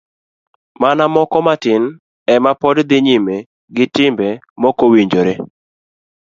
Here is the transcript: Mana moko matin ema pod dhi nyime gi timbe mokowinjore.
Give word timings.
Mana 0.81 1.03
moko 1.15 1.37
matin 1.47 1.83
ema 2.35 2.51
pod 2.61 2.77
dhi 2.89 2.97
nyime 3.05 3.35
gi 3.75 3.85
timbe 3.95 4.27
mokowinjore. 4.61 5.33